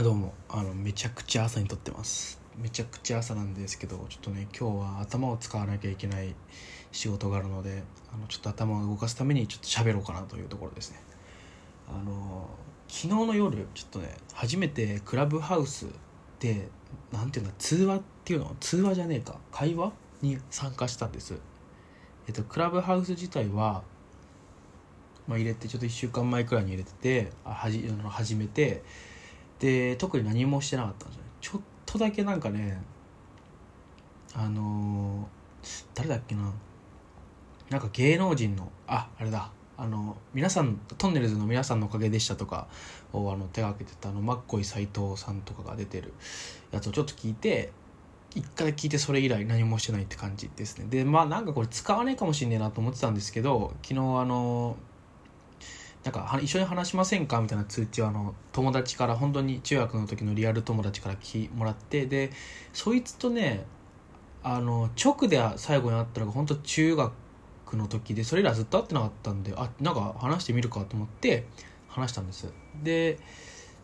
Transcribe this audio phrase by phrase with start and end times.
[0.00, 0.32] どうも。
[0.48, 2.40] あのめちゃくちゃ朝に撮ってます。
[2.56, 6.36] めちゃくちゃ朝なんですけどちょっとね今日は頭を使わなきゃいけない
[6.92, 7.82] 仕事があるので
[8.14, 11.00] あのちょっと頭を動かすためにちょっと喋ろうかなというところですね。
[11.88, 12.48] あの
[12.86, 15.86] 昨日の夜ちょっとね初めてクラブハウス
[16.38, 16.68] で
[17.10, 18.54] なんていうんだ通話っていうの？
[18.60, 19.40] 通話じゃねえか。
[19.50, 19.90] 会話
[20.22, 21.34] に参加したんです。
[22.28, 23.82] えっとクラブハウス自体は
[25.26, 28.82] まあ、入れてちょっと1週間前くらいに入れててあはじあの始めて
[29.58, 32.80] で特に何もしてなかったんですよちょっとだけなんかね
[34.34, 35.38] あのー
[35.94, 36.52] 誰だっけな。
[37.70, 39.50] なんか芸能人のああれだ。
[39.76, 42.66] あの皆さんトンネルズの皆さんのおかげでしたとか
[43.12, 46.14] をあの手がけてたあのマッコイ斎藤さんとかが出てる
[46.72, 47.70] やつをちょっと聞いて
[48.34, 50.86] 一回聞いてそれ以来何もしてないって感じですね。
[50.88, 54.76] でまあなんかこれ使わないかもしんねえなと思ってたんですけど昨日あの
[56.04, 57.40] なんか一緒に話しませんか？
[57.40, 62.30] みたいな通知をあの友達から本当に中学の時のリアル友達からきもらってで
[62.72, 63.64] そいつとね
[64.42, 67.12] あの直で最後に会ったのが本当中学
[67.72, 71.46] の時でそれ以来ずっと会ってなかったんであなんか話してみるかと思って
[71.88, 72.48] 話したんです。
[72.82, 73.18] で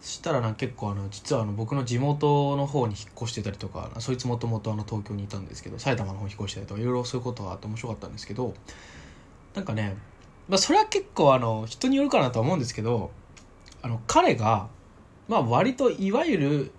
[0.00, 8.52] そしたらな結構あの実はあの僕の地元の方に引っ越してたりとかそいつもともと東京にいたんですけど埼玉の方に引っ越してたりとかいろいろそういうことがあって面白かったんですけど
[9.54, 9.96] なんかね
[10.48, 13.10] まあ、それは結構あの人によるかなとは思うんですけど
[13.82, 14.68] あの彼が、
[15.28, 16.72] まあ、割といわゆる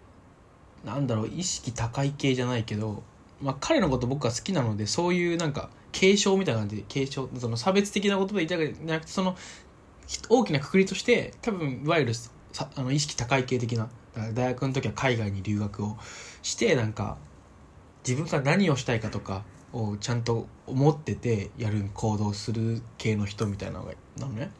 [0.84, 3.04] なんだろう意識高い系じゃないけど、
[3.42, 9.36] まあ、彼のこと僕は好きなのでそういうなんか継承みたいな感じで継承その差別的な言葉で言いたいじゃなくてその
[10.30, 13.90] 大きなくくりとして多分いわゆるさあの意識高い系的な
[14.34, 15.98] 大学の時は海外に留学を
[16.42, 17.18] してなんか
[18.08, 19.44] 自分が何をしたいかとか
[19.76, 24.52] をちゃんと思っててやる行動する系の人みたいなのがなのね。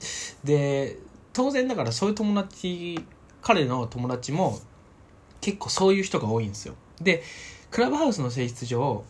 [0.44, 0.98] で
[1.34, 3.04] 当然だからそういう友達
[3.42, 4.60] 彼の友達も
[5.40, 6.76] 結構そういう人が多いんですよ。
[7.02, 7.24] で
[7.72, 9.04] クラブハウスの性質上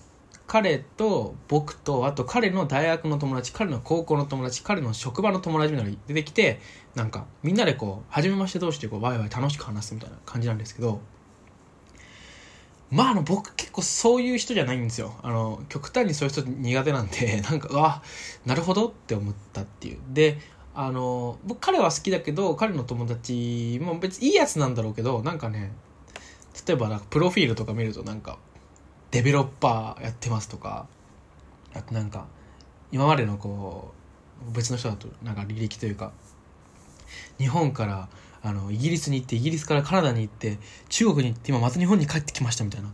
[0.47, 6.59] 彼と僕とあと彼の大学の友達彼の高校の友達彼の職場の友達みたいなのが出てきて
[6.93, 10.99] なんかみんなでこう初めまして同士でこうワイワイ楽しく話すみたいな感じなんですけど
[12.95, 15.15] まあ、あの、僕結構そういう人じゃないんですよ。
[15.21, 18.01] あの、極端にそういう人苦手なんで、 なんか、うわ、
[18.45, 19.99] なるほどって思ったっていう。
[20.13, 20.39] で、
[20.73, 25.73] あの、僕彼は好きだけど、彼の友達も別にいいやつなんだろうけど、なんかね、
[26.65, 28.37] 例えばプロフィールとか見るとなんか、
[29.11, 30.87] デベロッパーやってますとか、
[31.73, 32.27] あとなんか、
[32.93, 33.91] 今までのこ
[34.49, 36.13] う、別の人だとなんか履歴というか、
[37.39, 38.07] 日本から
[38.45, 42.89] あのイギリスに行ってイギリスからカナダに行って中国に行って今また日本に帰ってきましたみたいな。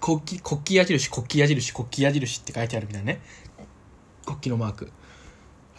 [0.00, 3.20] 国旗国旗矢印国旗矢印国旗矢印って書いてあるみたいなね。
[4.24, 4.90] 国旗のマーク。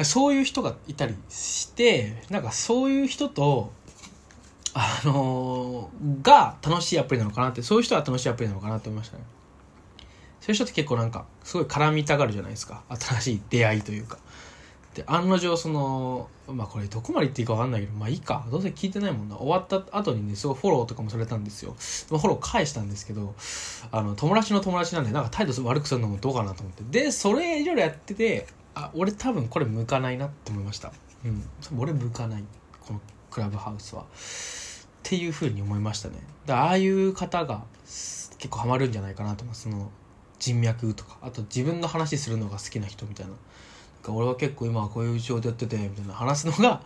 [0.03, 3.73] そういう人がいたりしてなんかそういう人と
[4.73, 9.23] あのー、が楽しいアプリなのかなってそういう人は楽しいアプリなのかなと思いましたね。
[10.39, 12.83] そういう人って結構なんかすごい絡みたがるじゃないですか。
[12.89, 14.17] 新しい出会いというか。
[14.95, 18.45] で案の定そのまあこれどこまで言っていいか分かんないけどまあいいか。
[18.51, 19.37] どうせ聞いてないもんな。
[19.37, 21.75] 終わった後にねすごいフォローとかもされたんですよ。
[21.77, 23.33] フォロー返したんですけど
[23.91, 26.83] あの友達の友達なんでなんか態度悪くするのもどうかなと思って。
[26.89, 30.91] でそれいろいろやっててあ俺多分これ向かないなって思いました。
[31.23, 31.43] うん。
[31.79, 32.43] 俺向かない。
[32.81, 34.01] このクラブハウスは。
[34.01, 34.05] っ
[35.03, 36.15] ていうふうに思いましたね。
[36.45, 39.89] だああいう方が結構ハマるんじゃないかなと思いますその
[40.39, 41.17] 人脈とか。
[41.21, 43.33] あと自分の話するのが好きな人みたいな。
[44.07, 46.81] 俺は結構今こういう仕事やっててみたいな話すのが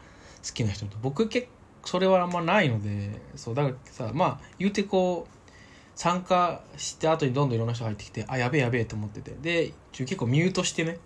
[0.46, 0.98] 好きな人と。
[1.02, 1.48] 僕結
[1.86, 5.50] それはあんまないのでそうだからさまあ言うてこう
[5.94, 9.36] 参加して後にどんどんいろんな人が入ってきてあやべえやべえと思ってて。
[9.42, 10.98] で結構ミュートしてね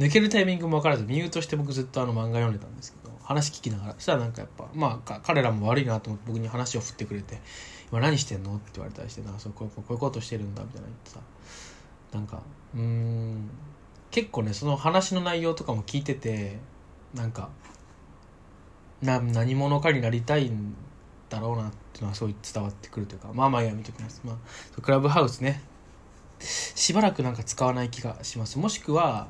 [0.00, 3.94] 抜けるタイミングも分からずミュートして僕ずっとあの漫画読んでたんですけど話聞きながら。
[3.94, 7.40] そしたらなんかやっぱまあ彼らも悪いなと思って僕に話を振ってくれて
[7.92, 11.20] 「今何してんの?」って言われたりしてなそうこうこういうことしてるんだみたいな言ってさ。
[12.12, 12.42] なんか
[12.74, 13.48] うん。
[14.12, 16.58] 結構ねその話の内容とかも聞いてて
[17.14, 17.48] なんか
[19.02, 20.76] な何者かになりたいん
[21.28, 25.62] だろうなっていうのはすごい伝わってくるというかまあまあやめておきますまあクラブハウスね。
[26.38, 28.58] しばらくなんか使わない気がします。
[28.58, 29.28] もしくは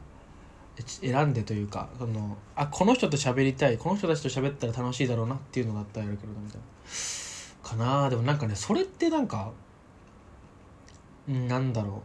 [0.77, 3.79] 選んでというかそのあこの人と喋りたい。
[3.79, 7.69] この人たちと喋ったら楽しいだろうなっていうのがあったらやるけどみたいな。
[7.69, 9.53] かなでもなんかねそれってなんか
[11.29, 12.03] なんだろ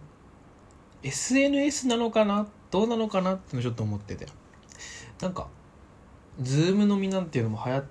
[1.03, 1.07] う。
[1.07, 4.27] SNS なのかなっどうなのかなってのちょっと思ってて。
[5.21, 5.47] なんか
[6.41, 7.83] ズーム飲みなんていうのも流行っ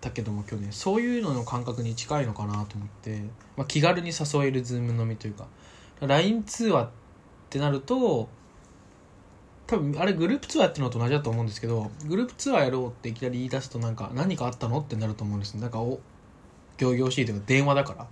[0.00, 0.72] たけども去年。
[0.72, 3.20] そういうのの感覚に近いのかなと思って、
[3.56, 5.46] まあ、気軽に誘えるズーム飲みというか。
[6.00, 6.88] LINE 通話っ
[7.48, 8.28] てなると
[9.66, 15.98] 多分あれグループ通話ってのと同じだと思うんですけどグループ通話やろうっていきなり言い出すとなんか何かあったのってなると思うんですなんかお
[16.78, 18.06] 仰々しいというか電話だから。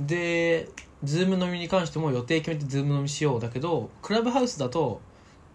[0.00, 0.68] で
[1.04, 5.00] ズーム飲みに関しても予定決めてズーム飲みしようだけどクラブハウスだと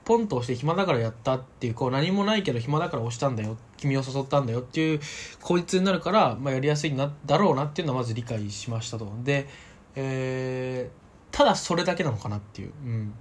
[0.05, 4.99] ポンと押して暇だからやったっていうこう何もないけど暇だから押したんだよ君を誘ったんだよっていう
[5.41, 9.11] 口実になるから、まあ、やりやすいなだろうなっていうのはまず理解しましたと。
[9.23, 9.47] で、
[9.95, 11.01] えー
[11.31, 13.13] ただそれだけなのかなっていう、うん、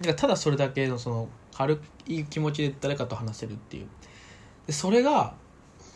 [0.00, 3.86] だからただそれだけのその軽い気持ちで誰かと話せるっていう。
[4.66, 5.34] でそれが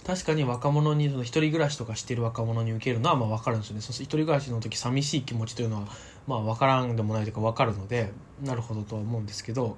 [0.07, 3.81] 確かに若者にその一人暮らしとかしてる若者に受けるのはまあ分かるんですよね。
[3.83, 5.89] その一人暮らしの時寂しい気持ちというのは
[6.27, 8.13] まあ分からんでもないというか分かるので
[8.43, 9.77] なるほどとは思うんですけど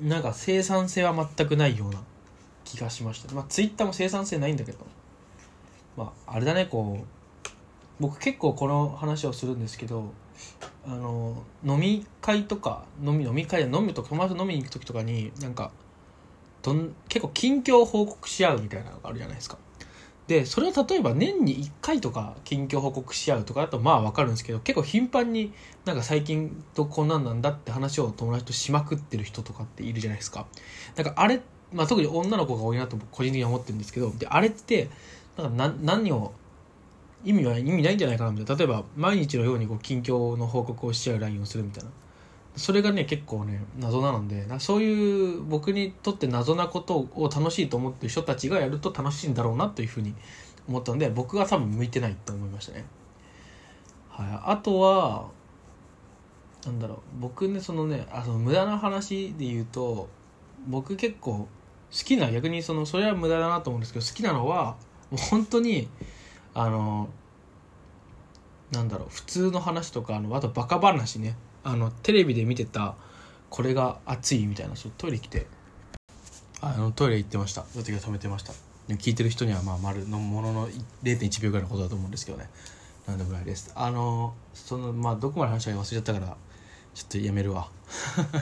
[0.00, 2.00] なんか生産性は全くないような
[2.64, 4.78] 気がしましたまあツイッターも生産性ないんだけど
[5.96, 7.50] まああれだねこう
[7.98, 10.12] 僕結構この話をするんですけど
[10.86, 15.70] あの飲み会とか飲み飲み会で飲むと友達と飲みに行く時とかになんか
[16.66, 19.56] どん結構近況報告し合うみたいなのがあるじゃないですか。
[20.26, 25.52] でそれを例えば年に1回とか近況報告し合うとかだとまあ分かるんですけど結構頻繁に
[25.84, 30.48] なんか最近とこんなんなんだって話を友達としまくってる人とかっているじゃないですか。
[30.96, 31.40] だからあれ、
[31.72, 34.90] まあ、特に女の子が多いなと個人的には思ってるんですけどであれって
[35.38, 36.32] なんか何何を
[37.24, 38.58] 意味は意味ないんじゃないかなみたいな。
[38.58, 41.90] 例えば毎日のようにこう近況の報告をし合う LINE をするみたいな。
[42.56, 50.14] それがね結構ね謎なのでそういう僕にとって謎なことを楽しいと思ってる人たちがやると楽しいんだろうなというふうに
[50.66, 52.84] 思ったので僕は多分向いてないと思いましたね。
[54.08, 55.28] はい、あとは
[56.64, 56.98] なんだろう。
[57.20, 60.08] 僕ねそのねあの無駄な話で言うと
[60.66, 61.48] 僕結構好
[61.90, 64.76] きな逆にそのそれは無駄だなと思うんですけど好きなのは
[65.10, 65.88] もう本当に
[66.54, 67.10] あの
[68.72, 71.36] なんだろう普通の話とかあのあとバカ話ね。
[71.66, 72.94] あのテレビで見てた
[73.50, 75.46] これが熱いみたいなちょっとトイレ来て。
[76.60, 77.62] あのトイレ行ってました。
[77.62, 78.52] 時が止めてました。
[78.88, 80.68] 聞いてる人にはまあ丸のものの
[81.02, 82.48] 0.1秒ぐらいのことだと思うんですけどね。
[83.08, 83.72] なんでもないです。
[83.74, 86.36] あのそのまあどこまで話したか忘れちゃったから
[86.94, 87.68] ちょっとやめるわ。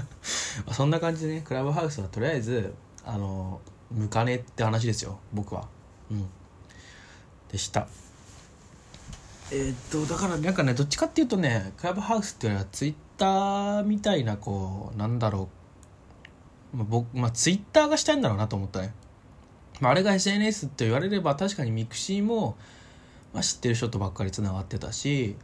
[0.72, 2.74] そんな感じでねクラブハウスはとりあえず
[3.06, 5.18] あの向かねって話ですよ。
[5.32, 5.66] 僕は。
[6.10, 6.28] うん。
[7.50, 7.88] でした。
[9.50, 15.48] えーっとだからなんかねどっちかっていうとねクラブハウスっていうのはツイッターみたいなこうなんだろ
[16.72, 18.92] う、まあ、僕まあツイッターがしたいんだろうなと思ったね、
[19.80, 22.56] まあ、あれが SNS って言われれば確かにミクシーも、
[23.32, 25.36] まあ、知ってる人とばっかりつながってたし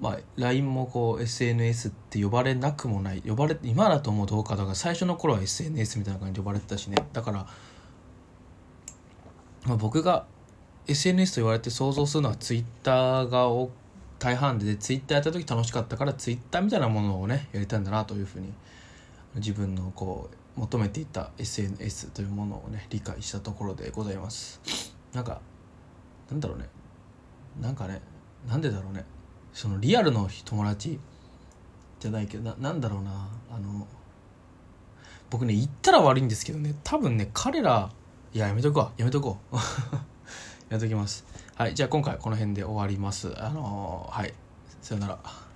[0.00, 6.96] まあ、LINE もこう SNS って呼ばれなくもない呼ばれ今だともうどうかだから最初の頃は SNS みたいな感じで呼ばれてたしね。
[7.12, 7.46] だから、
[9.66, 10.24] まあ、僕が
[10.88, 13.70] SNS と言われて想像するのは Twitter が大
[14.20, 18.52] 大半で Twitter やった時楽しかったから Twitter みたいなものをねやりたいんだなというふうに
[19.36, 24.60] 自分のこう求めていた SNS というものをね理解したところでございます。
[25.14, 25.40] なんか
[26.30, 26.68] なんだろうね。
[27.60, 28.02] なんかね
[28.46, 29.04] なんでだろうね。
[29.52, 31.00] そのリアルの友達
[31.98, 33.28] じゃないけどななんだろうな。
[33.50, 33.86] あの
[35.30, 36.74] 僕ね言ったら悪いんですけどね。
[36.84, 37.90] 多分ね彼ら
[38.34, 38.92] いややめとくわ。
[38.98, 39.56] やめとこう。
[40.70, 41.24] やめときます。
[41.56, 43.34] はいじゃあ今回この辺で終わります。
[43.36, 44.32] あのはい
[44.80, 45.49] さよなら。